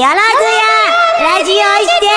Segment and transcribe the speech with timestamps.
[0.00, 0.24] やらずや
[1.20, 2.08] ラジオ視点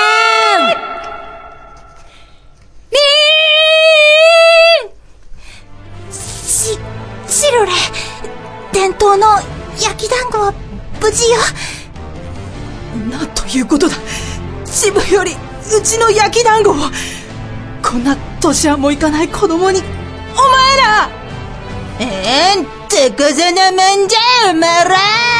[6.10, 6.80] し、
[7.28, 7.72] シロレ、
[8.72, 9.28] 伝統の
[9.78, 10.54] 焼き団子は
[11.02, 11.40] 無事よ。
[13.12, 13.98] なんということだ
[14.62, 15.36] 自分よりう
[15.82, 16.76] ちの焼き団子を
[17.84, 21.10] こんな年はもいかない子供にお前ら
[22.00, 25.33] えーん、てこそのもんじゃ、お前ら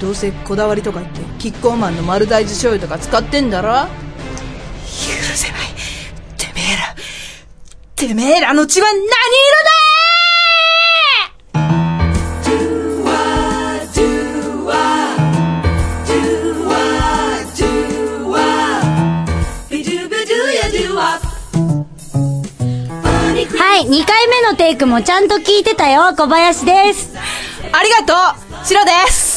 [0.00, 3.68] どうせこだわりとか言ってキッコーマンの丸大豆醤油とか使ってんだろ？
[3.68, 3.88] 許
[5.34, 5.60] せない。
[6.36, 6.94] てめえら。
[7.96, 9.10] てめえらの血は何色だ？
[23.60, 27.16] はい、2回目のテイクもちゃんと聞いてたよ、小林です。
[27.72, 28.14] ありがと
[28.62, 28.66] う。
[28.66, 29.27] シロです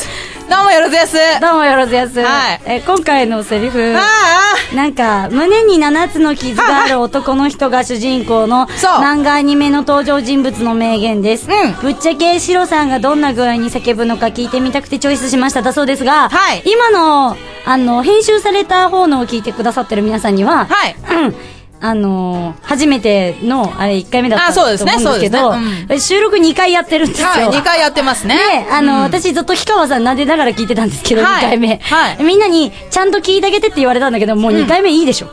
[0.52, 1.16] どうもよろずやす。
[1.40, 2.20] どうもよろずやす。
[2.20, 2.62] はい。
[2.66, 3.96] え、今回のセリフ。
[3.96, 8.92] あなんか、胸に7つの傷がある男の人が主人公のそう。
[8.96, 11.48] 漫画アニメの登場人物の名言です。
[11.50, 11.74] うん。
[11.82, 15.62] ぶっちゃけシロさんがどんな具合に叫ぶのか聞いてみたくてチョイスしました。
[15.62, 16.64] だそうですが、はい。
[16.66, 20.96] 今の、あの、編集された方のを聞いてくださってる皆さんには、はい。
[21.12, 21.36] う ん
[21.84, 24.92] あのー初めての、あれ1回目だったと思うんですけ
[25.30, 27.28] ど、そうです収録2回やってるんですよ。
[27.28, 28.36] はい、2回やってますね。
[28.38, 31.78] で、あの、うん私ずっと氷川さん撫でながら聞いてたんですけど、はい2回目。
[31.82, 35.28] はいみんなに、ちゃんと聞いてあげてって言われたんだけど、もう2回目いいでしょ。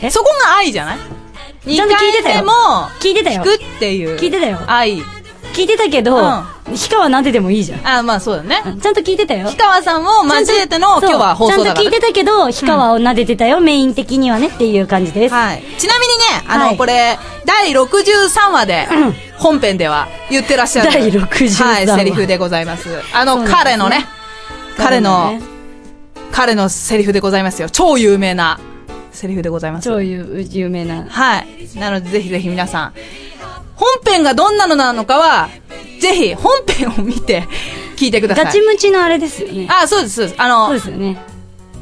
[0.00, 0.10] え？
[0.10, 0.94] そこが愛じゃな
[1.66, 1.74] い？
[1.76, 2.52] ちゃんと聞いてたよ二回目も、
[3.00, 4.18] 聞いてたよ聞くっていう。
[4.18, 5.02] 聞いてたよ愛。
[5.58, 7.88] 聞いてたけど、うん氷川撫でてもいいじゃん。
[7.88, 8.62] あ、まあそうだね。
[8.62, 9.46] ちゃんと聞いてたよ。
[9.46, 11.64] 氷川さんを交えての今日は放送だから。
[11.64, 15.34] ちゃんと聞いてたけど、氷川を撫でてたよ、メイン的にはねっていう感じです。
[15.34, 15.62] はい。
[15.78, 18.86] ちなみにね、あの、はいこれ、第63話で、
[19.38, 20.92] 本編では言ってらっしゃる。
[20.92, 22.90] 第63話はい、セリフでございます。
[23.14, 24.06] あの、ね彼のね、
[24.76, 25.40] 彼の、ね
[26.30, 27.70] 彼のセリフでございますよ。
[27.70, 28.60] 超有名な
[29.10, 29.88] セリフでございます。
[29.88, 31.06] 超有有名な。
[31.08, 31.78] はい。
[31.78, 32.92] なので、ぜひぜひ皆さん、
[33.78, 35.48] 本編がどんなのなのかは、
[36.00, 37.46] ぜひ本編を見て
[37.96, 38.44] 聞いてください。
[38.44, 39.68] ガチムチのあれですよね。
[39.70, 40.42] あ、そうです、そうです。
[40.42, 41.16] あそうので、すよね。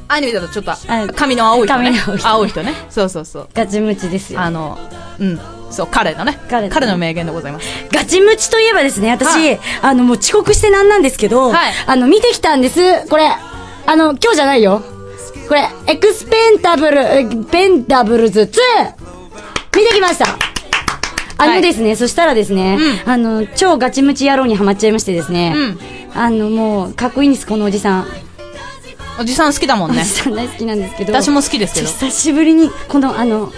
[0.08, 0.78] アニメだとちょっとあ、
[1.14, 1.98] 髪の青い人ね。
[1.98, 2.74] 髪の青い人ね。
[2.90, 3.48] そうそうそう。
[3.54, 4.40] ガチムチですよ。
[4.40, 4.78] あの、
[5.18, 5.40] うん。
[5.70, 6.38] そう、彼のね。
[6.48, 7.66] 彼のね彼の名言でございます。
[7.90, 13.06] ガチムチといえばですね、私、はいあの、もう遅刻してなんなんですけど、はいあの、見てきたんです。
[13.08, 13.28] これ、
[13.86, 14.82] あの、今日じゃないよ。
[15.48, 18.46] これ、エクスペンタブル、えペンタブルズ 2!
[19.76, 20.55] 見てきました
[21.38, 25.78] あのですね、そしたらですね、うあの、超ガチムチ野郎にハマっちゃいましてですね、うん
[26.14, 28.06] あの、もう、かっこいいんです、このおじさん。
[29.20, 30.10] おじさん好きだもんねおじ。
[30.10, 31.12] さん大好きなんですけど。
[31.12, 33.52] 私も好きですけど久しぶりに、この、あの、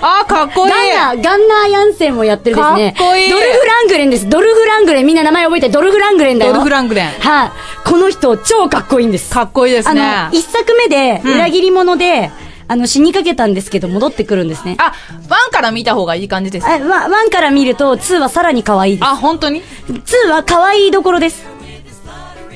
[0.00, 0.72] あー、かっこいい。
[0.72, 2.92] ガンナー、ガンナーヤンセンもやってるですね。
[2.96, 4.28] かっこいいドルフラングレンです。
[4.28, 5.06] ドルフラングレン。
[5.06, 6.52] みんな名前覚えて、ドルフラングレンだよ。
[6.52, 7.50] ドルフラングレンはい、
[7.84, 9.32] この人、超かっこいいんです。
[9.32, 10.00] かっこいいですね。
[10.00, 12.30] あの、一作目で、うん裏切り者で、
[12.68, 14.76] あの、死にかけたんですけど、戻ってくるんですね。
[14.78, 14.92] あ、
[15.28, 16.66] ワンから見た方がいい感じです。
[16.66, 19.08] あ、ワワンから見ると、ツーはさらに可愛いです。
[19.08, 19.62] あ、本当に？
[20.04, 21.46] ツーは可愛いどころです。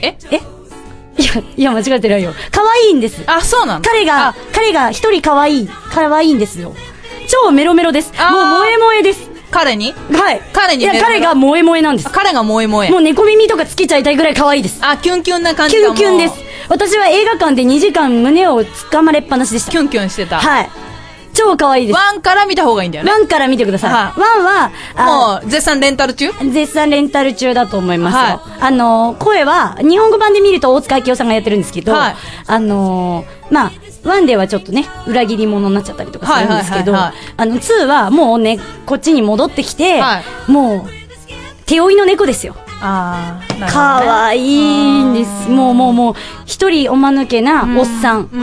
[0.03, 0.17] え？
[0.31, 0.41] え？
[1.17, 2.35] いや、いや、間違えてないよ。
[2.51, 3.23] 可愛いんです。
[3.27, 6.75] あ、そうなの彼があ、彼が一人可愛い、可愛いんですよ。
[7.29, 8.09] 超メロメロです。
[8.09, 9.32] もう萌え萌えです。
[9.53, 9.95] 彼に？
[10.13, 10.37] はい。
[10.37, 12.11] いや、彼にメロメロ彼が萌え萌えなんですあ。
[12.11, 12.99] 彼が萌え萌えも。
[12.99, 14.81] う猫耳とかつけちゃいたいぐらい可愛いです。
[14.83, 16.35] あ、キュンキュンな感じキュンキュンです。
[16.69, 19.71] 私は映画館で2時間胸を掴まれっぱなしでした。
[19.71, 20.41] キュンキュンしてた。
[20.41, 20.71] はい。
[21.35, 21.97] 超可愛いです。
[21.97, 23.11] ワンから見た方がいいんだよね。
[23.11, 23.93] ワンから見てください。
[23.93, 26.31] はいワンは、あもう、絶賛レンタル中？
[26.51, 28.21] 絶賛レンタル中だと思いますよ。
[28.21, 32.15] はあのー、声は、日本語版で見ると大塚明夫さんがやってるんですけど、はい
[32.47, 33.73] あのー、まあ、
[34.05, 40.91] ワンではちょっとね、裏切り者になっちゃったりとかするんですけど、あの、ツーはもうね、こっちに戻ってきて、はもう、
[41.67, 42.57] 手負いの猫ですよ。
[42.85, 45.49] ああ、かわいいんです。
[45.49, 46.15] もうもうもう、
[46.47, 48.29] 一人おまぬけなおっさん。
[48.33, 48.43] う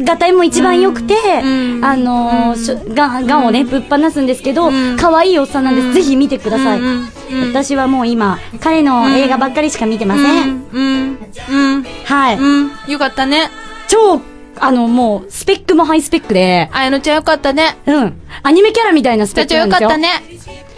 [0.00, 0.04] ん。
[0.04, 1.46] がたいも一番良くて、う
[1.80, 2.54] んあの
[2.94, 5.92] が、がんをね、ぶっ放すんですけどうん、可愛いおっさんなんです。
[5.92, 6.80] ぜひ見てください。
[7.50, 10.64] 私はもう今、彼の映画ばっかりしか見てません。
[10.72, 11.18] うん。
[11.50, 11.84] うん。
[12.04, 12.38] はい。
[12.38, 12.70] うん。
[12.88, 13.50] よかったね。
[13.86, 14.22] 超、
[14.58, 17.76] あの、もう、スペックもハイスペックで、あやのちゃんよかったね。
[17.86, 18.20] うん。
[18.42, 19.88] アニメキャラみたいなスペックなんですよ。
[19.88, 20.08] よかったね。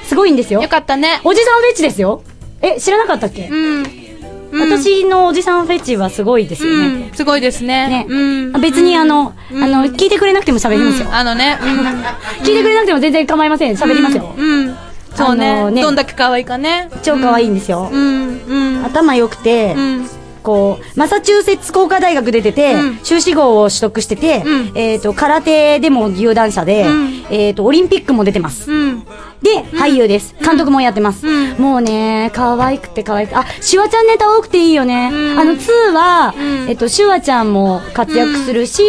[0.04, 0.68] すごいんですよよ。
[0.68, 1.20] かったね。
[1.24, 2.22] おじさんフェチですよ。
[2.62, 3.48] え、知らなかったっけ？
[3.48, 4.06] うん。
[4.52, 6.86] 私のおじさんフェチはすごいですよね。
[7.08, 7.14] うん。
[7.14, 7.88] すごいですね。
[7.88, 8.60] ねうん。
[8.60, 11.08] 別にあの、あの、聞いてくれなくても喋りますよ。
[11.12, 11.58] あのね。
[12.42, 13.72] 聞いてくれなくても全然構いません。
[13.74, 14.32] 喋りますよ。
[14.36, 14.76] うん。
[15.14, 15.70] そうね。
[15.70, 16.88] ねどんだけ可愛いかね。
[17.02, 17.90] 超可愛いんですよ。
[17.92, 18.42] うん。
[18.46, 18.84] うん。
[18.84, 20.08] 頭良くて、うん。
[20.46, 28.70] こう、マサチューセッツ工科大学出てて、うん修士号を取得してて、うんえっ、と、空手でも有段者で、うんえっ、と、オリンピックも出てます。
[28.70, 29.00] うん。
[29.42, 30.36] で、俳優です。
[30.40, 31.26] 監督もやってます。
[31.58, 33.36] もうね、可愛くて可愛くて。
[33.36, 35.08] あ、シュワちゃんネタ多くていいよね。
[35.08, 36.34] あの、2は、
[36.68, 38.82] えっと、シュワちゃんも活躍するし、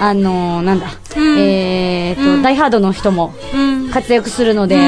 [0.00, 0.86] あの、なんだ、
[1.16, 3.34] えーっと、ダイハードの人も
[3.92, 4.78] 活躍するので、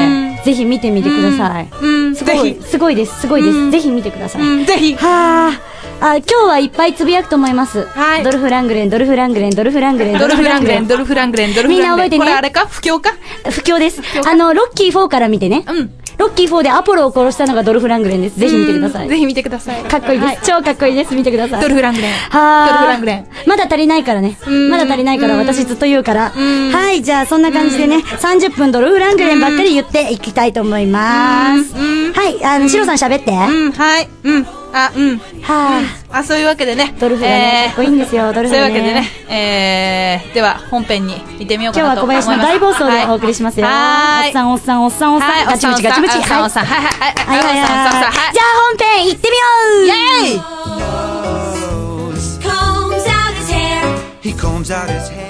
[0.43, 1.69] ぜひ見てみてください。
[1.81, 3.71] うん、すごい、すごいです、すごいです。
[3.71, 4.41] ぜひ見てください。
[4.41, 4.95] うん、ぜひ。
[4.95, 5.76] はあ。
[5.99, 7.85] あ、今日はいっぱいつぶやくと思います。
[7.85, 11.77] はいドルフ・ラングレン、ドルフ・ラングレン、ドルフ・ラングレン、ドルフラングレン、ドルフラングレン、ドルフラングレン。
[11.77, 12.67] みんな覚えてねこれあれか？
[12.67, 13.15] 不況か？
[13.45, 14.01] 不況です。
[14.27, 15.63] あの、ロッキー4から見てね。
[15.67, 15.91] うん。
[16.19, 18.39] ロッキー4でアポロを殺したのがドルフ・ラングレンです。
[18.39, 19.09] ぜひ見てください。
[19.09, 19.83] ぜひ見てください。
[19.83, 20.41] かっこいいです。
[20.45, 21.15] 超かっこいいです。
[21.15, 21.61] 見てください。
[21.61, 22.11] ドルフラングレン。
[22.11, 23.27] はードルフラングレン。
[23.47, 24.37] まだ足りないからね。
[24.47, 26.29] んまだ足りないからうん私ずっと言うから。
[26.29, 31.75] んはい、じゃあそんな感じでね、30分ドルフ・ラングレンばっかり言っていきたいと思います。
[31.75, 33.31] うんはい、あの、シロさん喋って。
[33.31, 34.09] はうん、はい。
[34.23, 34.47] うん。
[34.85, 35.21] あ、うん。
[35.47, 35.81] あ、
[36.11, 36.95] あ、そういうわけでね。
[36.99, 42.25] ドルフがね、かっこいいんですよ、ドルフがそういうわけでねね。、えー、では本編に行ってみようか今日はなと思います。
[42.27, 43.67] 小林の大暴走でお送りしますよ。
[43.67, 44.27] はーい。
[44.27, 46.17] おっさん、おっさん、おっさん、おっさん、はい、ガチムチ、ガチムチ。
[46.17, 48.11] おっさん、おっさん、はい、はい、はい、はいはいはいおっさん、おっさん、はい。
[48.33, 49.43] じゃあ本編行ってみよ
[49.83, 50.57] うイェーイ.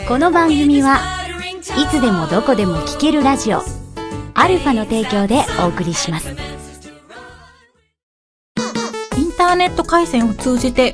[0.08, 1.00] この番組は
[1.78, 3.62] いつでもどこでも聴けるラジオ
[4.34, 6.36] アルファの提供でお送りします
[9.48, 10.92] ターネット回線を通じて、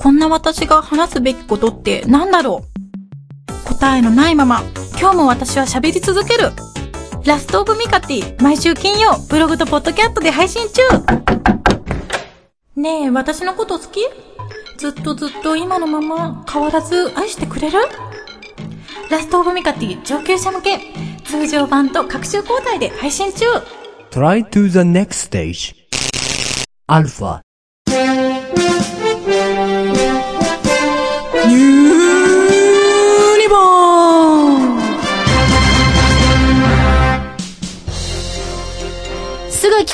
[0.00, 3.68] こんな私が話すべきことって何だろう？
[3.68, 4.64] 答えのないまま、
[4.98, 6.50] 今日も私は喋り続ける。
[7.24, 10.82] ラストオブミカティ、毎週金曜、ブログとポッドキャストで配信中
[12.74, 14.00] ねえ、私のこと好き？
[14.78, 17.78] ずっとずっと今のまま変わらず愛してくれる？
[19.12, 20.80] ラストオブミカティ上級者向け、
[21.24, 23.44] 通常版と各週交代で配信中
[24.10, 25.76] Try to the next stage.
[26.88, 27.41] Alpha.
[27.86, 28.21] ニ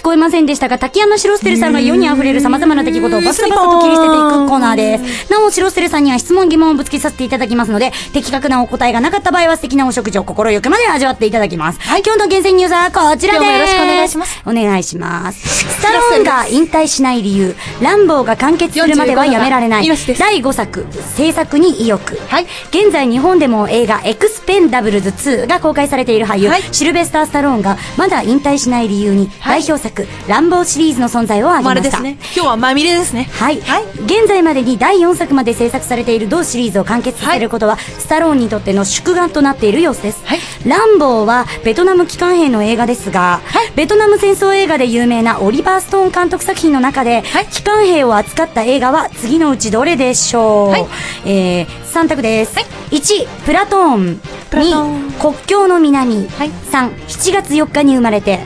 [0.08, 5.30] こえませんでしたが、滝山白ステルさんが世に溢れる様々な出来事をバスババッと切り捨てていくコーナーです。
[5.30, 11.80] なお、白ステルさんには質問疑問をぶつけさせていただきますので、的確なお答えがなかった場合は素敵なお食事を心よくまで味わっていただきます。
[11.80, 13.52] はい、今日の厳選ニュースはこちらです。
[13.52, 14.42] よろしくお願いします。
[14.46, 15.64] お願いします。
[15.78, 19.84] スタローンが引退しない理由、ランボーが完結するまではやめられない。
[19.84, 22.18] 45です第5作、制作に意欲。
[22.28, 22.46] はい。
[22.70, 31.98] 現在日本でも映画エクスペンダブルズ2が公開されている俳優、はいシルベスター・スタローンがまだ引退しない理由に、代表作、ランボーシリーズの存在を挙げました。
[31.98, 32.32] まれですね。
[32.34, 33.28] 今日はまみれですね。
[33.32, 33.84] はい、はい。
[34.04, 40.40] 現在までに第4作まで制作されている同シリーズを完結させることは、スタローンにとっての宿願となっている様子です、はい。
[40.66, 43.40] ランボーはベトナム機関兵の映画ですが、
[43.74, 50.86] ベトナム戦争映画で有名なオリバー・ストーン監督作品の中で、機関兵を扱った映画は次のうちどれでしょう、はい。
[51.24, 52.56] えー、3択です、
[52.90, 54.20] 1プラトーン。
[54.50, 55.08] プラトーン。
[55.10, 56.50] 2国境の南、はい。
[56.50, 58.40] 3 7月4日に生まれて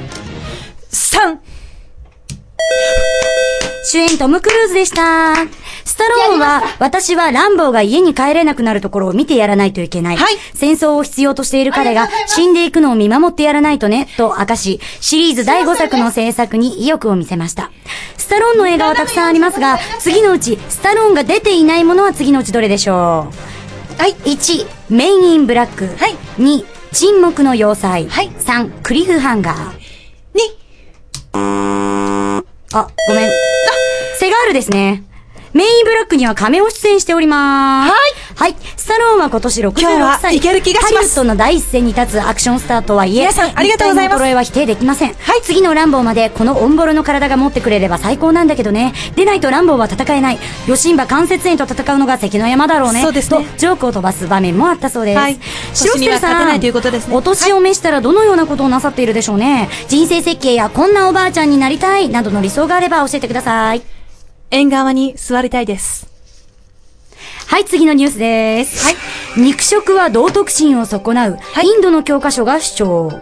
[0.93, 1.39] 3!
[3.85, 5.35] 主演トム・クルーズでした。
[5.85, 10.17] スタローンは、私はランボーが家に帰れなくなるところを見てやらないといけない。
[10.17, 17.73] はい戦争を必要としている彼が死んでいくのを見守ってやらないとね、と明かし、シリーズ第5作の制作に意欲を見せました。
[18.17, 23.29] スタローンの映画はたくさんありますが、次のうち、スタローンが出ていないものは次のうちどれでしょ
[23.99, 24.01] う？
[24.01, 24.15] はい。
[24.15, 25.87] 1、メインインブラック。
[25.97, 28.09] はい2、沈黙の要塞。
[28.09, 29.82] はい3、クリフハンガー。
[33.09, 33.29] ごめん。
[33.29, 33.31] あ、
[34.19, 35.03] セガールですね。
[35.53, 37.91] メインブロックには亀を出演しております。
[37.91, 38.01] はい。
[38.43, 38.57] はい。
[38.77, 40.37] スタローンは今年66今日は歳。
[40.37, 45.15] いける気がしますハリウッドの第一線に立つアクションスターとはいえ、皆さんありがとうございます衰えは否定できません。
[45.15, 45.43] はい。
[45.43, 48.95] 次のランボーまでこのオンボロの体が持ってくれれば最高なんだけどね。
[49.15, 50.41] でないとランボーは戦えない。
[50.67, 53.01] ヨシンバ関節炎と戦うのが関の山だろうね。
[53.01, 55.19] そうですねと、ジョークを飛ばす場面もあったそうです。
[55.21, 55.39] はい
[55.73, 55.93] 白ステルさん。
[55.93, 59.69] 年には勝てないということですねお年を召したらどのようなことをなさっているでしょうね。
[59.87, 63.83] 人生設計やこんなおばあちゃんになりたいなどの理想があれば教えてください。
[64.51, 66.12] 縁側に座りたいです。
[67.53, 68.83] はい、次のニュースです。
[68.83, 68.97] はい。
[69.37, 73.21] 肉食は道徳心を損なう、インドの教科書が主張。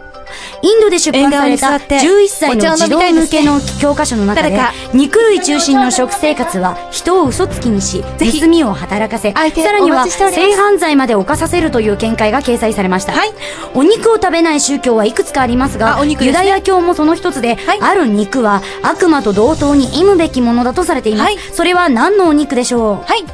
[0.61, 4.57] インドで出版された縁側に座って11歳の児童向けの教科書の中で
[4.93, 13.11] 肉類中心の食生活は人を嘘つきにし、盗みを働かせ、さらには性犯罪まで犯させるという見解が掲載されました。
[13.11, 13.33] はい
[13.73, 21.23] お肉を食べない宗教はいくつかありますが、ねユダヤ教もその一つで、はいある肉は悪魔と同等に忌むべきものだとされています。
[21.25, 22.95] はいそれは何のお肉でしょう？
[23.05, 23.25] はい。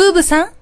[0.00, 0.59] ブーブさん。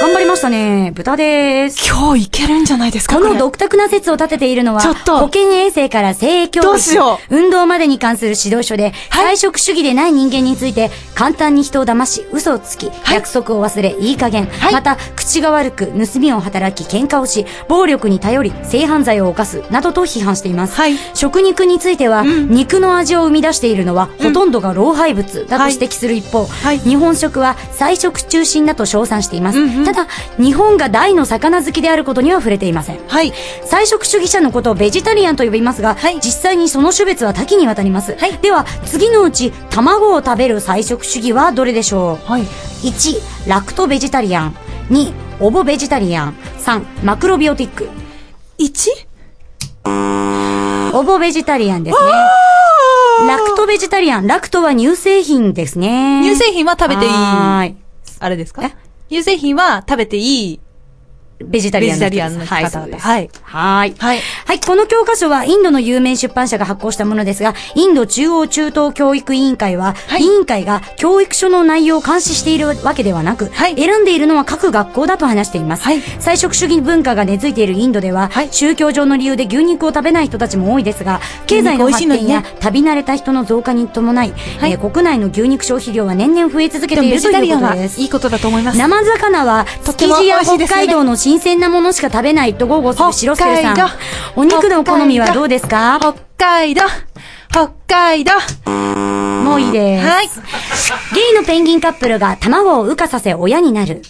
[0.00, 0.92] 頑張りましたね。
[0.94, 1.86] 豚です。
[1.86, 5.18] 今日いけるんじゃないですかこのれ独特な説を立てているのは、ちょっと。
[5.18, 20.76] 保健衛生から性教育、どうしよ運動までに関する指導書で、菜食主義でない人間について、簡単に人を騙し、嘘をつき、約束を忘れ、いい加減、また、口が悪く、盗みを働き、喧嘩をし、暴力に頼り、性犯罪を犯す、などと批判しています。
[20.76, 20.96] はい。
[21.12, 26.78] 食肉については、肉の味を生み出しているのは、ほとんどが老廃物だと指摘する一方、はい。
[26.78, 29.84] 日本食は菜食中心だと称賛しています。
[29.84, 30.06] ただ、
[30.38, 32.98] 日本が大の魚好きであることには触れていません。
[33.06, 33.32] はい。
[33.64, 38.16] 菜食主義者のことをベジタリアンと呼びますが、実際にその種別は多岐にわたります。
[38.42, 42.30] では、次のうち、卵を食べる菜食主義はどれでしょう？
[42.30, 42.42] はい。
[42.42, 44.56] 1、ラクトベジタリアン。
[44.90, 46.34] 2、オボベジタリアン。
[46.58, 47.88] 3、マクロビオティック。
[48.58, 49.08] 1?
[50.92, 52.10] オボベジタリアンですね。
[53.28, 54.26] ラクトベジタリアン。
[54.26, 56.22] ラクトは乳製品ですね。
[56.24, 57.10] 乳製品は食べていい。
[57.10, 57.76] はーい。
[58.18, 58.62] あれですか？
[59.10, 60.60] 乳製品は食べていい。
[61.42, 63.06] ベジタリアンのベジタリアンの方はい、々そうです。
[63.06, 63.94] はいはい。
[63.98, 64.60] はいはい。
[64.60, 75.84] この教科書はインドの有名出版社が発行したものですが、インド中央中東教育委員会は、委員会が教育書の内容を監視しているわけではなく、はい選んでいるのは各学校だと話しています。
[75.84, 84.32] はい菜食主義文化が根付いているインドでは、宗教上の理由で牛肉を食べない人たちも多いですが、経済の発展や旅慣れた人の増加に伴い、
[84.62, 88.00] えー国内の牛肉消費量は年々増え続けていベるということです。
[88.00, 88.78] いいことだと思います。
[88.78, 93.94] 生魚は、築地や北海道の新鮮なものしか食べないと豪語する白瀬さん北海道。
[94.36, 95.98] お肉の好みはどうですか？
[96.00, 96.82] 北海道
[97.50, 98.32] 北海道
[98.70, 100.06] もういいです。
[100.06, 100.28] はい。
[101.14, 104.02] ゲイのペンギンカップルが卵を羽化させ親になる。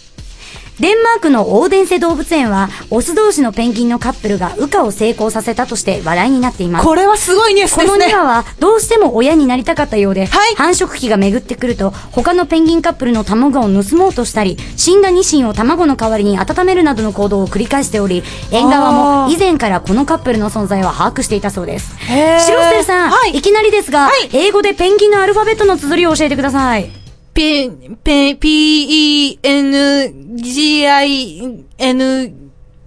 [0.81, 6.85] デンマークのオーデンセ動物園は、オス同士のペンギンのカップルが羽化を成功させたとして話題になっています。
[6.87, 8.07] これはすごいニュースこですね。
[8.07, 21.95] の2羽はどうしても親になりたかったようで、はい繁殖期が巡ってくると他のペンギンカップルの卵を盗もうとしたり死んだニシンを卵の代わりに温めるなどの行動を繰り返しており縁側も以前からこのカップルの存在を把握していたそうです。
[21.99, 23.37] 白ステルさん、はい。
[23.37, 27.00] い、きなりですが、英語でペンギンのアルファベットの綴りを教えてください
[27.33, 32.33] ペン、ペン、P, E, N, G, I, N,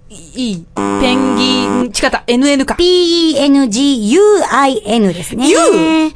[0.09, 0.65] E.
[0.75, 2.75] ペンギン、違った、N, N か。
[2.75, 3.73] P-E-N-G-U-I-N
[5.13, 5.57] ですね U？
[5.57, 5.61] う
[6.09, 6.13] ん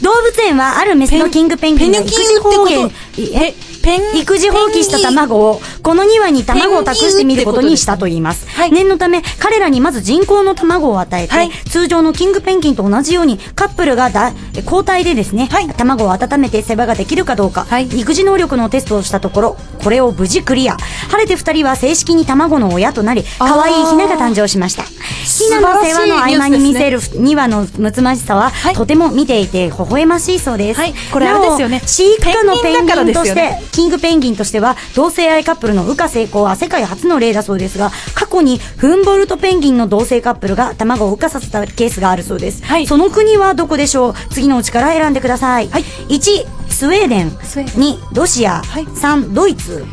[0.00, 2.90] 動物園はあるメスのキングペンギンが育児放棄
[3.34, 3.52] え
[3.86, 8.48] ペン、育児放棄した卵を、この2羽に卵を託してみることにしたと言います。
[8.48, 8.72] はい。
[8.72, 11.50] 念のため、彼らにまず人工の卵を与えて、はい。
[11.70, 14.32] 通常のキングペンギンと同じように、カップルがだ
[14.64, 15.68] 交代でですね、はい。
[15.68, 20.76] 卵を温めて世話ができるかどうか、育児能力のテストをしたところ、これを無事クリア。
[20.76, 24.82] 晴れて2人は正式に卵の親となり、可愛いヒナが誕生しました。
[24.82, 30.80] ヒナの世話の合間に見せる2羽のむつまじさは、とても見ていて微笑ましいそうです。
[30.80, 30.94] はい。
[31.12, 31.80] これあれですよね。
[31.86, 42.64] 飼育下のペンギンとして、キングペンギンとしては、同性愛カップルの羽化成功は世界初の例だそうですが、過去にフンボルトペンギンの同性カップルが卵を羽化させたケースがあるそうです。
[42.64, 44.14] はいその国はどこでしょう？
[44.30, 45.68] 次のうちから選んでください。
[45.68, 47.30] 1、スウェーデン。
[47.42, 48.62] スウェーデン2、ロシア。
[48.62, 49.84] はい3、ドイツ。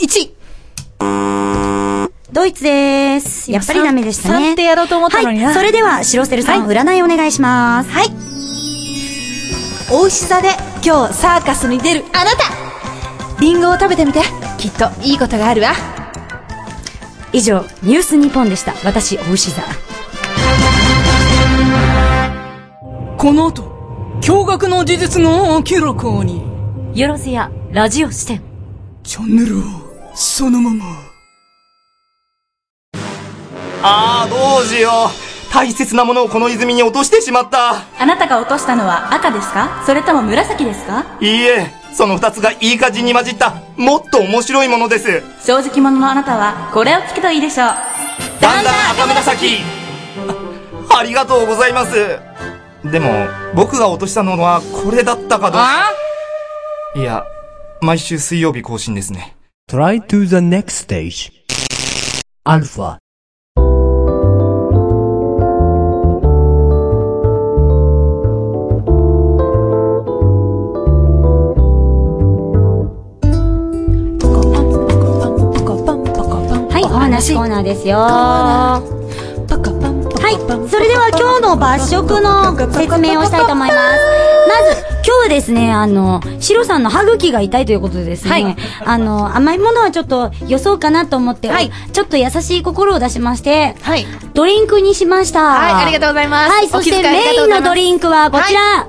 [0.00, 0.30] 1。
[2.32, 3.52] ドイツです。
[3.52, 4.48] やっぱりダメでしたね。
[4.50, 5.54] 3ってやろうと思ったのになはい。
[5.54, 7.90] それでは、白セルさん、はい占いお願いします。
[7.90, 8.08] はい。
[9.92, 10.48] お牛座で
[10.84, 12.63] 今日サーカスに出るあなた
[13.40, 14.20] リンゴを食べてみて。
[14.58, 15.72] きっといいことがあるわ。
[17.32, 18.74] 以上、ニュース日本でした。
[18.84, 19.62] 私、お牛座。
[23.18, 23.62] この後、
[24.22, 26.42] 驚愕の事実が明らかに。
[26.94, 28.40] よろずや、ラジオ視点。
[29.02, 29.62] チャンネルを
[30.14, 30.84] そのまま。
[33.82, 35.52] ああ、どうしよう。
[35.52, 37.82] 大切なものをこの泉に落としてしまった。
[37.98, 39.82] あなたが落としたのは赤ですか？
[39.86, 41.04] それとも紫ですか？
[41.20, 45.22] いいえ、その二つがいい感じに混じった、もっと面白いものです。
[45.44, 47.68] 正直者のあなたはこれを聞くといいでしょう。
[48.40, 49.58] だんだん赤紫
[50.90, 52.18] あありがとうございます。
[52.84, 53.10] でも、
[53.54, 55.92] 僕が落としたのはこれだったかどうか。
[56.96, 57.24] いや、
[57.80, 59.36] 毎週水曜日更新ですね。
[59.70, 61.32] Try to the next stage.
[62.44, 62.82] Alpha.
[62.82, 63.03] はい、お
[77.14, 77.98] 話コーナーですよ。
[77.98, 78.82] は
[80.30, 83.78] い、それでは今日の罰食の説明をしたいと思います。
[84.48, 94.06] まず、今日はですね、あの、シロさんの歯茎が痛いということでですね、はいあの、甘いものはちょっと予想かなと思って、はいちょっと優しい心を出しまして、はい。
[94.34, 95.44] ドリンクにしました。
[95.44, 98.88] はいありがとうございますはい、そしてメインのドリンクはこちら、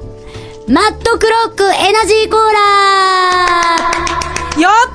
[0.67, 4.15] マットクロックエナジーコーラ
[4.59, 4.69] よ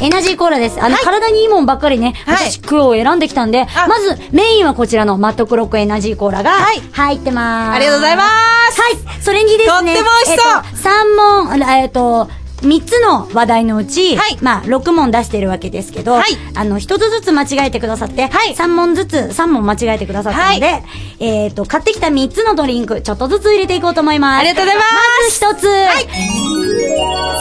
[0.00, 0.82] エナジーコーラです。
[0.82, 2.50] あの、体にいいもんばっかりね、はい。
[2.50, 3.86] 私黒を選んできたんで、あ。
[3.88, 6.80] まずメインはこちらのマットクロックエナジーコーラがはい。
[6.92, 7.76] 入ってまーす。
[7.76, 8.22] ありがとうございま
[8.70, 8.80] す。
[8.80, 10.62] はい、それにですね、とっても美味しそう。
[10.64, 12.28] えっと、3問、えっと、
[12.62, 14.38] 3つの話題のうち、はい。
[14.40, 16.24] まあ、6問出してるわけですけど、はい。
[16.54, 18.54] あの、1つずつ間違えてくださって、はい。
[18.54, 20.80] 3問ずつ、3問間違えてくださったので、は
[21.20, 24.40] えっと、買ってきた3つのドリンク、ちょっとずつ入れていこうと思います。
[24.40, 24.82] ありがとうございま
[25.30, 25.44] す。
[25.44, 26.63] まず1つ、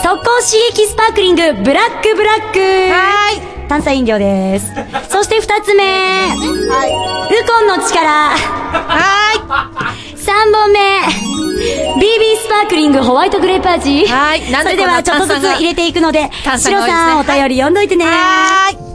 [0.01, 2.59] 速攻刺激スパークリング、ブラックブラック。
[2.59, 3.31] は
[3.69, 4.71] 炭酸飲料です。
[5.09, 8.09] そして2つ目、ウコンの力。
[8.09, 9.31] は
[10.15, 10.79] 3本目。
[11.97, 14.05] BB スパークリングホワイトグレープ味。
[14.07, 14.41] はい。
[14.41, 17.35] それではちょっとずつ入れていくので炭シロ酸が多いですね。
[17.35, 18.05] さんお便り読んどいてね。
[18.05, 18.92] はーい。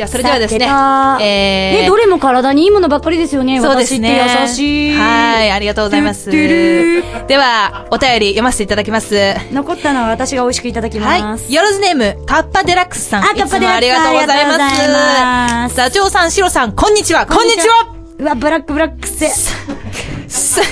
[0.00, 0.64] じゃあ、それではですね。
[0.64, 4.18] えー、ねどれも体にいいものばっかりですよねそうですね。
[4.42, 6.30] 優しいはい、ありがとうございます。
[6.30, 7.02] で
[7.36, 9.34] は、お便り読ませていただきます。
[9.52, 11.52] 残ったのは私が美味しくいただきます、はい。
[11.52, 13.24] よろずネーム、カッパデラックスさん。
[13.24, 14.58] あカッパデラックスありがとうございま。
[15.64, 17.26] ますす座長さん、シロさん、こんにちは。
[17.26, 19.28] こんにちはうわブラックブラックス
[20.28, 20.62] さ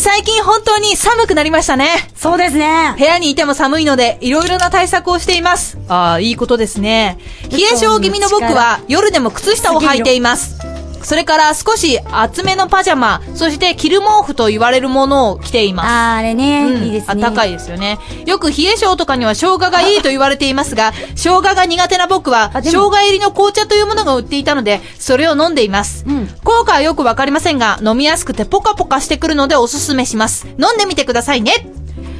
[0.00, 1.90] 最近本当に寒くなりましたね。
[2.16, 5.76] そうですね部屋にいても寒いので、いろいろな対策をしています。
[5.88, 7.18] ああ、いいことですね。
[7.50, 10.69] 冷え性気味の僕は、夜でも靴下を履いています。
[11.02, 15.86] それから少し厚めのパジャマ、そして着る毛布と言われるものを着ています。
[15.86, 17.98] あーあれね、うんいいですねあ高いですよね。
[18.26, 26.04] よく冷え性とかには生姜がいいと言われていますが、生姜が苦手な僕は、生姜入りの紅茶というものが売っていたので、それを飲んでいます。
[26.06, 30.46] うん効果はよくわかりませんが、飲みやすくてポカポカしてくるのでおすすめします。
[30.58, 31.52] 飲んでみてくださいね。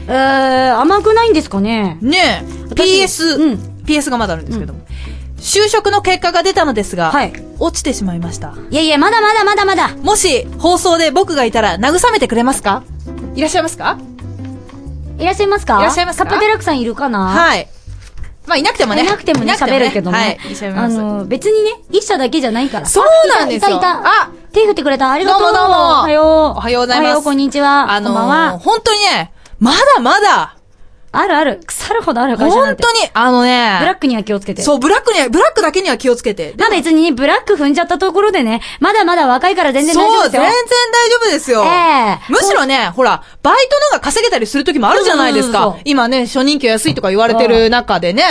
[0.06, 4.79] えー、甘くないんですかねねえ、私 PS、うん PS がまだあるんですけども。
[5.40, 8.54] 就職の結果が出たのですが、はい落ちてしまいました。
[8.70, 12.82] いやいやまだまだまだまだもし、放送で僕がいたら慰めてくれますか？
[13.34, 13.98] いらっしゃいますか？
[15.18, 15.80] いらっしゃいますか？
[15.80, 16.24] いらっしゃいますか？
[16.24, 17.26] カッパデラックさんいるかな？
[17.26, 17.68] はい。
[18.46, 19.02] まあ、いなくてもね。
[19.02, 20.18] いなくてもね、喋るけどね。
[20.18, 20.96] はい、いらっしゃいあます。
[20.96, 22.86] の、別にね、一社だけじゃないから。
[22.86, 25.10] そうなんですよあいたいたいたあ手振ってくれた。
[25.10, 25.40] ありがとう。
[25.42, 26.24] どうもどうもおはよう。
[26.24, 27.92] おはようございますおはよう、こんにちは。
[27.92, 28.58] あのー、こんばんは。
[28.58, 30.56] 本当にね、まだまだ、
[31.12, 31.60] あるある。
[31.66, 32.56] 腐るほどある会社。
[32.56, 34.62] 本当に、あのね、ブラックには気をつけて。
[34.62, 36.54] そう、ブラックには、ブラックだけには気をつけて。
[36.56, 40.42] まあ別にね、ブラック踏んじゃったところでね、まだまだ若いから全然大丈夫そう、ですよ。
[40.42, 40.60] 全然
[40.92, 41.64] 大丈夫ですよ。
[41.64, 45.82] ええむしろね、ほら、バイトのが稼げたりする時もあるじゃないですかそうそうそうそう。
[45.84, 48.22] 今ね、初任給安いとか言われてる中でね。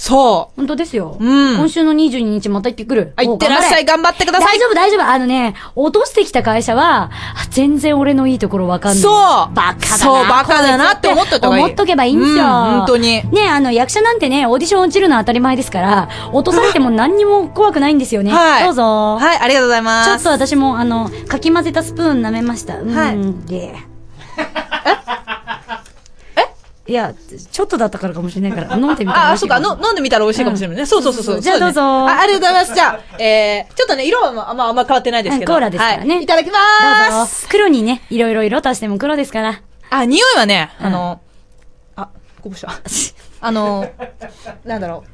[0.00, 0.56] そう。
[0.56, 1.16] 本当ですよ。
[1.20, 3.12] うん今週の22日また行ってくる。
[3.16, 4.58] あ、行ってらっしゃい、頑頑張ってください。
[4.58, 5.02] 大丈夫、大丈夫。
[5.02, 9.02] あのね、落としてきた会社は、あ全然俺のいいところわかんない。
[9.02, 9.12] そう
[9.54, 9.98] バカだな。
[9.98, 12.44] そうバカだなって思っといた方がいい思っとけばいいんですよ。
[12.44, 18.32] うん本当にね、あの、役者なんてね、オーディション落ちるのは当たり前ですから、落とされても何にも怖くないんですよね。
[18.32, 18.64] はい。
[18.64, 19.16] どうぞ。
[19.16, 20.08] はい、ありがとうございます。
[20.08, 22.80] ちょっと私も、あの、かき混ぜたスプーン舐めました。
[22.80, 23.74] うん、はいで。
[26.90, 27.14] えいや、
[27.52, 30.86] ちょっとだったからかもしれないから、 飲んでみたら美あ、味しいうそか、の飲んでみたら美味しいかもしれないね。
[30.86, 31.40] そうそうそうそう。
[31.40, 32.74] じゃあどうぞあありがとうございます。
[32.74, 35.52] じゃあ、えー、ちょっとね、色はまああんまあんま変わってないですけど。
[35.52, 36.14] コーラですからね。
[36.16, 36.24] はい。
[36.24, 37.42] いただきまーす。
[37.42, 37.48] ぞ。
[37.50, 39.60] 黒にね、いろいろ色足しても黒ですから。
[39.90, 41.20] あ、匂いはね、うんあの、
[41.96, 42.08] あ、
[42.42, 42.70] こぼした。
[43.42, 43.88] あの、
[44.64, 45.10] なんだろう。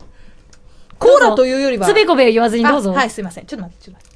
[0.99, 1.87] コーラというよりは。
[1.87, 2.93] つべこべ言わずにどうぞ。
[2.93, 3.47] あはい、すいません。
[3.47, 4.16] ちょっと待って、ちょっと待って。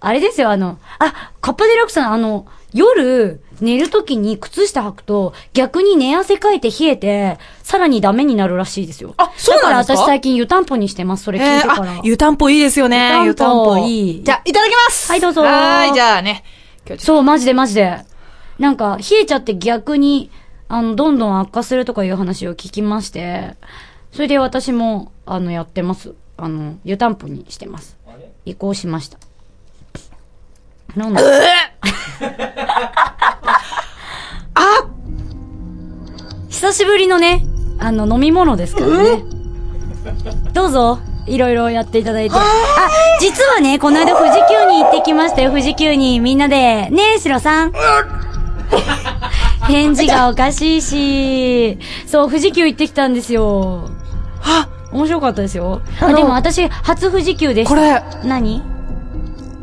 [0.00, 9.12] あれですよ、あの、あ、カッパデラックスさん、あの、夜、寝るときに靴下履くと、逆に寝汗かいて冷えて、さらにダメになるらしいですよ。
[9.18, 9.92] あそうなんですか？
[9.94, 12.00] だから私最近湯たんぽにしてます、それ聞いてから。
[12.02, 13.24] 湯たんぽいいですよね。
[13.24, 16.44] 湯たんぽ湯いいじゃあ、いただきますはいどうぞはい、じゃあね。
[16.98, 17.98] そう、マジでマジで。
[18.58, 20.30] なんか、冷えちゃって逆に、
[20.68, 23.56] あの、どんどん悪化するとかいう話を聞きまして、
[24.12, 26.14] それで私も、あの、やってます。
[26.36, 27.96] あの、湯たんぽにしてます。
[28.46, 29.18] 移行しました。
[30.96, 31.20] なんだ？
[34.54, 34.86] あ
[36.48, 37.42] 久しぶりのね、
[37.78, 39.22] あの、飲み物ですからね。
[40.52, 42.34] どうぞ、いろいろやっていただいて。
[42.36, 42.40] あ、
[43.20, 46.20] 実はね、この間富士急に行ってきましたよ、富士急に。
[46.20, 46.90] みんなで。
[46.90, 47.72] ねえ、シロさん。
[49.68, 51.78] 返事がおかしいし。
[52.06, 53.88] そう、富士急行ってきたんですよ。
[54.42, 55.82] あ面白かったですよ。
[56.00, 57.74] あ、でも私、初富士急でした。
[57.74, 58.62] これ、何？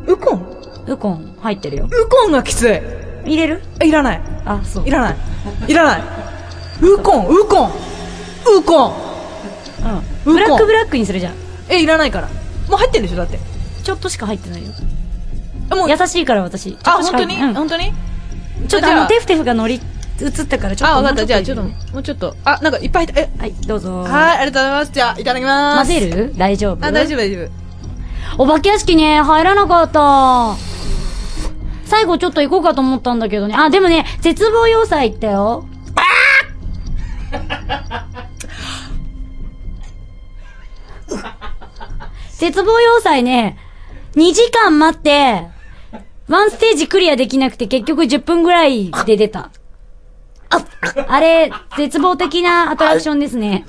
[0.07, 0.46] ウコン？
[0.87, 1.85] ウコン入ってるよ。
[1.85, 2.81] ウコンがきつい。
[3.25, 3.61] 入れる？
[3.83, 4.21] いらない。
[4.45, 4.87] あ、そう。
[4.87, 5.15] いらない。
[5.67, 6.01] いらない。
[6.81, 7.71] ウコン、ウコン、
[8.57, 8.93] ウコン。
[10.25, 10.33] うん。
[10.33, 11.33] ブラックブラックにするじゃん。
[11.69, 12.27] え、いらないから。
[12.69, 13.17] もう入ってんでしょ？
[13.17, 13.39] だって。
[13.83, 14.71] ちょっとしか入ってないよ。
[15.69, 16.77] あ、もう、優しいから私。
[16.83, 17.35] あ、本当に？
[17.35, 17.91] うん本当に？
[18.67, 19.81] ちょっとあの、テフテフが乗り、
[20.21, 20.95] 映ったからちょっと。
[20.95, 21.25] あ、わかった。
[21.25, 22.35] じゃあ、ちょっと、もうちょっと。
[22.45, 24.05] あ、なんかいっぱい入って、はい、どうぞ。
[24.07, 24.91] え、はい、ありがとうございます。
[24.93, 25.91] じゃあ、いただきまーす。
[25.91, 26.33] 混ぜる？
[26.37, 26.85] 大丈夫？
[26.85, 28.43] あ、大丈夫、大丈夫。
[28.43, 30.55] お化け屋敷ね、入らなかった。
[31.87, 33.55] 最後ちょっと行こうかと思ったんだけどね。
[33.57, 35.65] あ、でもね、絶望要塞行ったよ。
[35.95, 36.01] あ
[42.37, 43.57] 絶望要塞ね、
[44.15, 45.47] 2時間待って、
[46.27, 49.49] ワンステージクリアできなくて結局10分ぐらいで出た。
[51.07, 53.65] あれ、絶望的なアトラクションですね。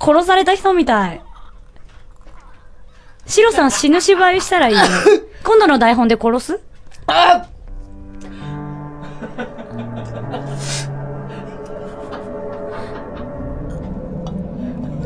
[0.00, 1.22] 殺された人みたい。
[3.30, 4.80] シロさん死ぬ芝居したらいいよ。
[5.44, 6.60] 今度の台本で殺す？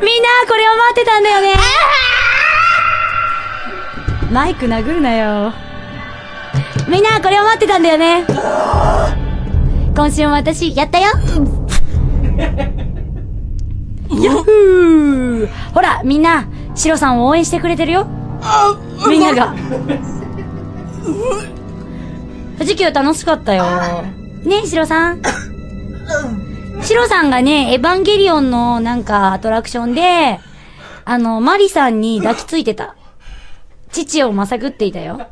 [0.01, 1.53] みんな、これを待ってたんだよね。
[4.31, 5.53] マイク殴るなよ。
[6.87, 8.25] みんな、これを待ってたんだよね。
[9.95, 11.11] 今週も私、やったよ
[14.09, 18.07] ヤッフーほら、みんな、シロさんを応援してくれてるよ。
[19.09, 19.55] みんなが。
[22.57, 23.65] 富士急楽しかったよ。
[24.43, 25.21] ねえ、シロさん？
[26.83, 30.39] シロさんがね、エヴァンゲリオンのなんかアトラクションで、
[31.03, 32.95] あの、マリさんに抱きついてた。
[33.91, 35.27] 父をまさぐっていたよ。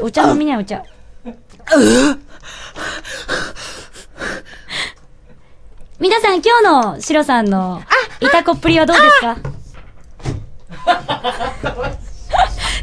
[0.00, 0.82] お茶飲みなよ、お茶。
[6.00, 6.62] 皆さん、今日
[6.94, 7.82] のシロさんの、
[8.20, 9.36] いたこっぷりはどうですか？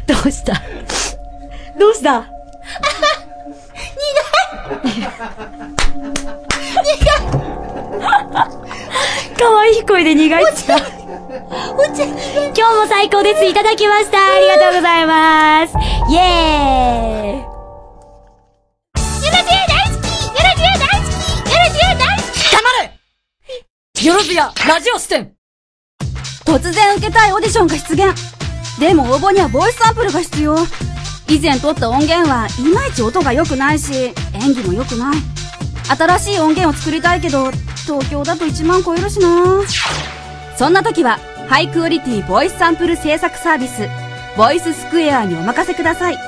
[0.06, 0.52] どうした？
[1.78, 2.26] どうした？
[9.38, 10.80] かわいい声で苦いっちゃう。
[12.54, 13.46] 今日も最高です。
[13.46, 14.18] いただきました。
[14.18, 15.74] ありがとうございます。
[16.10, 17.45] イエーイ。
[24.06, 25.32] よろずや、ラジオステン
[26.44, 28.14] 突然受けたいオーディションが出現。
[28.78, 30.56] でも応募にはボイスサンプルが必要。
[31.28, 35.16] 以前撮った音源はいまいち音が良くないし、演技も良くない。
[35.88, 37.50] 新しい音源を作りたいけど、
[37.84, 39.28] 東京だと1万超えるしな
[40.56, 43.88] そんな時は、ハイクオリティボイスサンプル制作サービス、
[44.36, 46.18] ボイススクエアにお任せください。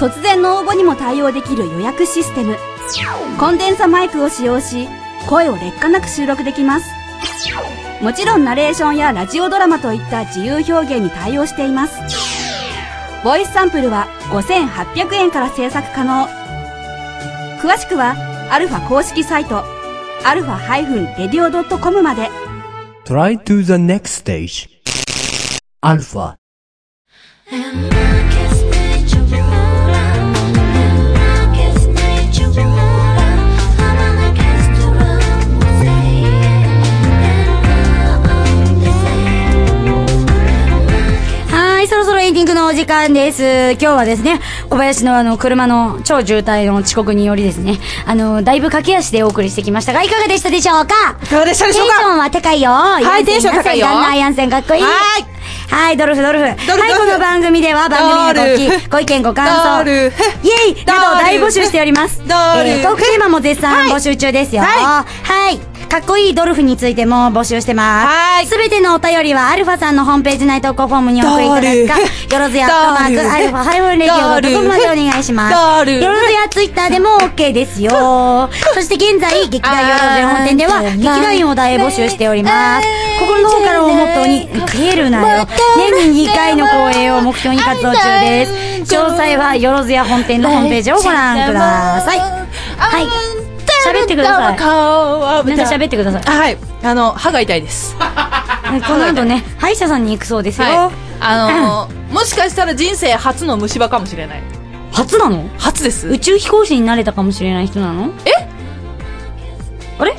[0.00, 2.56] 突然の応募にも対応できる予約システム。
[3.38, 4.88] コンデンサマイクを使用し、
[5.28, 6.86] 声を劣化なく収録できます。
[8.02, 11.98] もちろんナレーションやラジオドラマといった自由表現に対応しています。
[13.24, 16.28] ボイスサンプルは5800円から制作可能。
[17.60, 18.14] 詳しくは、
[18.50, 19.64] アルファ公式サイト、
[20.24, 20.58] アルファ
[21.16, 22.30] -radio.com まで。
[23.04, 24.68] Try to the next stage.
[25.82, 26.36] Alpha.
[27.48, 28.35] Thank
[42.26, 43.72] エンディングのお時間です。
[43.74, 51.16] 今日はですね、小林のあの、車の超渋滞の遅刻によりですね、あの、だいぶ駆け足でお送りしてきましたが、いかがでしたでしょうか？
[51.22, 51.92] いかがでしたでしょうか？
[51.94, 52.72] テンションは高いよ。
[52.72, 54.82] はいテンション高いよガンナーヤンセンかっこいい。
[54.82, 54.88] は
[55.70, 56.44] はい、ドルフドルフ。
[56.46, 56.56] はい、
[56.98, 59.46] この番組では番組のごご意見ご感
[59.84, 62.18] 想、イェイなどを大募集しております。
[62.18, 64.62] ドルフえートークテーマも絶賛募集中ですよ。
[64.62, 65.60] ははい。
[65.88, 68.06] かっこいいドルフについても募集してます。
[68.06, 75.90] はいすべてのお便りはアルファさんのホームページ内投稿フォームにお送りいただくか、よろずや、アットマーク、アルファハイフンレディオドットコムまでお願いします。
[75.90, 78.50] よろずやツイッターでも OK ですよ。
[78.74, 82.86] そして現在、劇団よろずや本店では、劇団員を大募集しております。
[83.20, 84.48] 心の方からをモットーに、
[84.90, 85.48] 蹴るなよ。
[85.76, 88.46] 年に2回の公演を目標に活動中で
[88.84, 88.94] す。
[88.94, 92.18] 詳細はよろずや本店のホームページをご覧ください。
[92.18, 93.35] はい。
[93.92, 94.42] 喋ってください。
[94.42, 94.62] なんか
[95.64, 96.22] 喋ってください。
[96.22, 96.58] はい。
[96.82, 97.96] あの、歯が痛いです。
[98.86, 100.66] この後ね、歯医者さんに行くそうですよ。
[100.66, 100.94] はい。
[101.20, 104.42] あのー、 もしかしたら人生初の虫歯かもしれない。
[104.92, 105.44] 初なの？
[105.58, 106.08] 初です。
[106.08, 108.10] 宇宙飛行士になれたかもしれない人なの？
[108.24, 108.30] え？
[109.98, 110.16] あれ？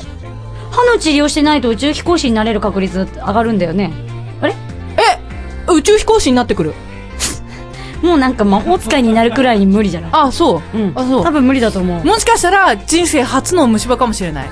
[0.70, 3.92] 歯の治療してないと宇宙飛行士になれる確率上がるんだよね。
[4.40, 4.54] あれ？
[4.96, 5.72] え？
[5.72, 6.74] 宇宙飛行士になってくる。
[8.02, 10.10] もうなんか魔法使いになるくらいに無理じゃない？
[10.12, 10.78] あ、そう。
[10.78, 10.92] うん。
[10.94, 11.30] あ、そう多。
[11.30, 12.04] 分無理だと思う。
[12.04, 14.48] もしかしたら人生初の虫歯かもしれない。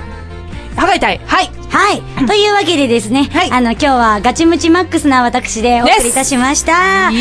[0.75, 1.21] 歯が痛い。
[1.25, 1.49] はい。
[1.69, 2.01] はい。
[2.27, 6.73] というわけでですね、はいあの、今日はガチムチマックスな私でお送りいたしました。
[6.73, 7.15] はい。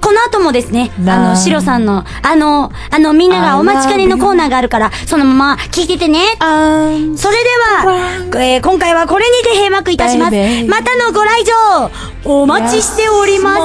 [0.00, 6.20] この後もですね、あなの、シロさんの、あの、あの、みんながお待ちかねのコーナーがあるから、そのまま聞いててね。
[6.38, 7.50] あーそれで
[7.84, 10.36] は、えー今回はこれにて閉幕いたします。
[10.68, 11.90] またのご来場、
[12.24, 13.58] お待ちしております。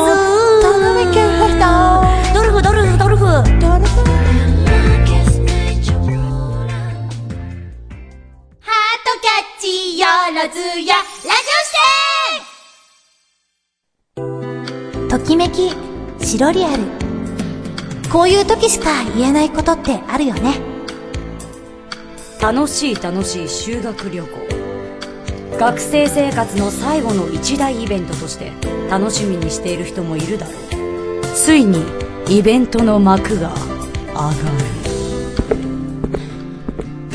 [1.60, 1.64] ト
[2.36, 3.26] ドルフドルフドルフ。
[3.26, 3.48] ドルフ
[8.60, 10.96] ハートキャッチよろずや。
[10.96, 11.74] ラジオ視
[15.00, 15.76] 点ときめき
[16.24, 16.84] 白リアル。
[18.12, 20.60] こういう時しか言えないことってあるよね。
[22.40, 24.30] 楽しい楽しい修学旅行。
[25.58, 28.52] 学生生活の最後の一大イベントとして
[28.92, 30.67] 楽しみにしている人もいるだろう
[31.38, 31.82] ついに
[32.28, 33.54] イベントの幕が
[34.10, 34.32] 上が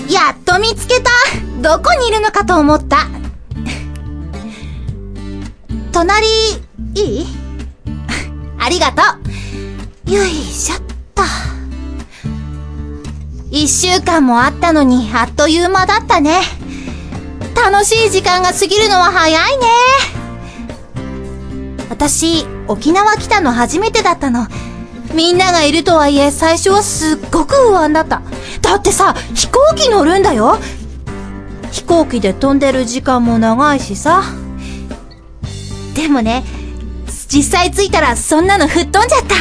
[0.07, 1.11] るやっと見つけた
[1.61, 2.99] どこにいるのかと思った
[5.93, 6.27] 隣、
[6.95, 7.27] いい？
[8.59, 9.03] ありがと
[10.07, 10.79] うよいしょっ
[11.15, 11.23] と。
[13.51, 16.41] 一週間もあったのにあっという間だったね。
[17.55, 19.67] 楽しい時間が過ぎるのは早いね。
[21.91, 24.47] 私、沖縄来たの初めてだったの。
[25.15, 28.23] みんながいるとはいえ最初はすっごく不安だった。
[28.63, 30.59] だってさ、飛行機乗るんだよ。
[31.71, 34.23] 飛行機で飛んでる時間も長いしさ。
[35.95, 36.45] でもね、
[37.29, 39.35] 実際着いたらそんなの吹っ飛んじゃった。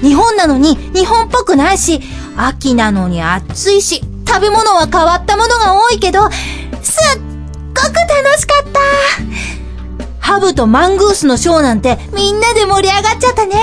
[0.00, 2.00] 日本なのに日本っぽくないし、
[2.36, 6.30] 秋なのに暑いし、食べ物は変わったものが多いけど、
[6.82, 7.20] すっ
[7.68, 9.67] ごく楽しかった。
[10.28, 13.54] ハブとマングースのショーなんてみんなで盛り上がっちゃったね。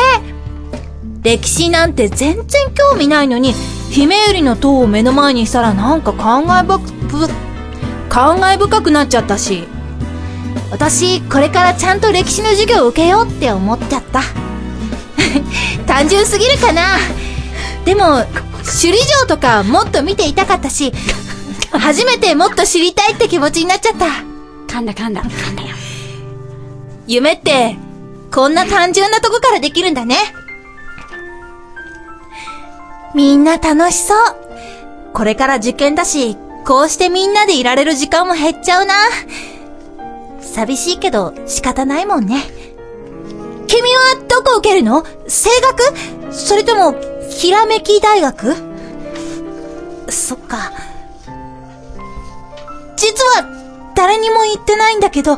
[1.21, 3.53] 歴史なんて全然興味ないのに、
[3.91, 6.79] 姫百合の塔を目の前にしたらなんか感慨深
[7.27, 7.29] く、
[8.09, 9.67] 感慨深くなっちゃったし。
[10.71, 14.23] 私、これからちゃんと歴史の授業を受けようって思っちゃった。
[15.85, 16.97] 単純すぎるかな
[17.85, 18.25] でも、
[18.63, 20.91] 首里城とかもっと見ていたかったし、
[21.71, 24.07] 初めてもっと知りたいって気持ちになっちゃった。
[24.67, 25.74] 噛んだ噛んだ噛んだよ
[27.07, 27.77] 夢って、
[28.33, 30.17] こんな単純なとこからできるんだね。
[33.13, 34.17] みんな楽しそう。
[35.13, 38.95] これから受験だし、こうしてみんなでいられる時間も減っちゃうな。
[40.41, 42.43] 寂しいけど仕方ないもんね。
[43.67, 45.03] 君はどこ受けるの？
[45.27, 46.33] 声楽？
[46.33, 46.95] それとも、
[47.29, 48.55] ひらめき大学？
[50.09, 50.71] そっか。
[52.95, 55.37] 実は、誰にも言ってないんだけど、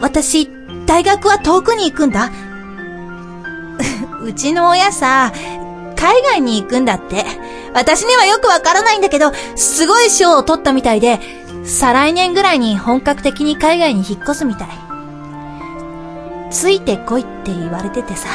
[0.00, 0.48] 私、
[0.86, 2.30] 大学は遠くに行くんだ。
[4.22, 5.32] うちの親さ、
[5.96, 7.24] 海外に行くんだって。
[7.74, 11.20] 私にはよくわからないんだけど、すごい賞を取ったみたいで、
[11.64, 14.68] 再来年ぐらいに本格的に海外に引っ越すみたい。
[16.50, 18.28] ついてこいって言われててさ。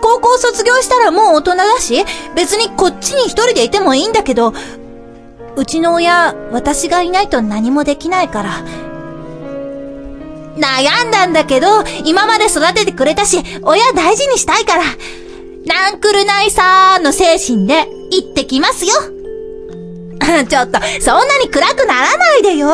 [0.00, 4.54] 高校卒業したらもう大人だし、別にこっちに一人でいてもいいんだけど、
[5.56, 8.50] うちの親、私がいないと何もできないから。
[10.56, 14.84] 悩んだんだけど、今まで育ててくれたし、親大事にしたいから。
[15.66, 18.92] なんくるないさーの精神で行ってきますよ。
[20.48, 22.68] ちょっと、そんなに暗くならないでよ。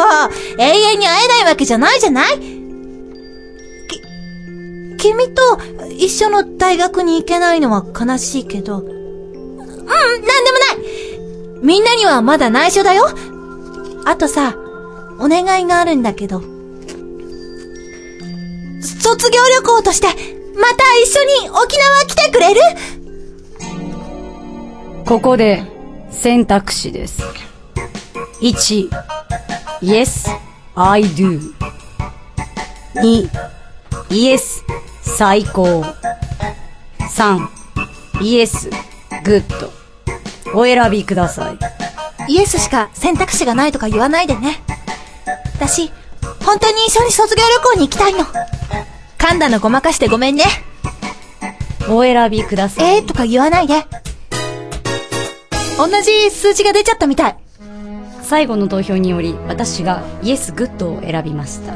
[0.58, 2.38] 永遠に会えないわけじゃないじゃない？
[2.38, 4.00] き、
[4.98, 5.58] 君と
[5.90, 8.78] 一緒の大学に行けないのは悲しいけど。
[8.78, 10.78] うん、なんでもない
[11.62, 13.08] みんなにはまだ内緒だよ。
[14.04, 14.54] あとさ、
[15.18, 16.42] お願いがあるんだけど。
[18.82, 22.60] 卒業旅行として、また一緒に沖縄来てくれる？
[25.04, 25.62] ここで
[26.10, 27.22] 選択肢です。
[28.40, 28.90] 1
[29.80, 30.28] Yes,
[30.74, 31.40] I do.
[32.94, 33.30] 2
[34.08, 34.62] Yes,
[35.02, 35.84] 最高。
[37.14, 37.46] 3
[38.20, 38.70] Yes,
[39.24, 39.70] good.
[40.54, 41.58] お選びください。
[42.32, 44.62] イエスしか選択肢がないとか言わないでね。
[45.54, 45.92] 私、
[46.46, 48.24] 本当に一緒に卒業旅行に行きたいの。
[49.18, 50.44] 噛んだのごまかしてごめんね。
[51.88, 53.84] お選びくださいえーとか言わないで。
[55.76, 57.36] 同じ数字が出ちゃったみたい。
[58.26, 61.74] 最後の投票により私が Yes, good を選びました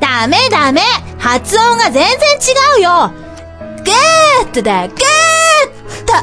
[0.00, 0.80] ダメダメ
[1.18, 3.12] 発音が全然違うよ
[3.84, 5.00] グーッドだグーッ
[6.06, 6.14] ド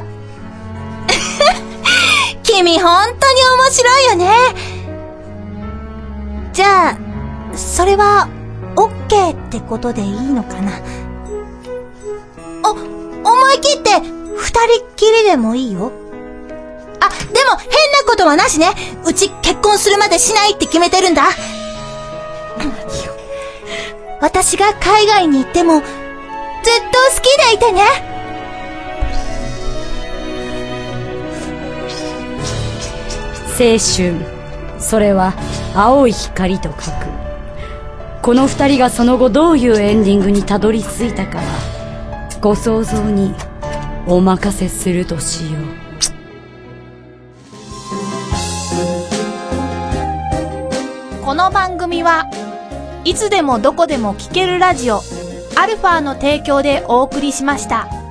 [2.41, 4.72] 君本当に面白いよね
[6.53, 6.97] じゃあ、
[7.57, 8.27] それは、
[8.75, 10.73] オッケーってことでいいのかな？
[12.63, 13.89] お、思い切って、
[14.35, 15.91] 二人っきりでもいいよ。
[16.99, 17.75] あ、でも変な
[18.07, 18.67] ことはなしね
[19.05, 21.23] うち結婚するまでしないって決めてるんだ
[24.21, 25.89] 私が海外に行っても、ずっと
[27.15, 27.81] 好きでいてね。
[33.59, 34.32] 青春
[34.83, 35.33] それは
[35.75, 37.13] 青い光と書く
[38.21, 43.35] この二人がその後どういうエンディングにたどり着いたかは、ご想像に
[44.07, 45.83] お任せするとしよう。
[51.25, 52.29] この番組は
[53.03, 55.01] いつでもどこでも聞けるラジオ
[55.57, 58.02] アルファの提供でお送りしました。